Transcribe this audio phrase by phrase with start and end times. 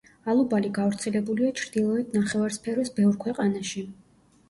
[0.31, 3.89] ალუბალი გავრცელებულია ჩრდილოეთ ნახევარსფეროს ბევრ ქვეყანაში.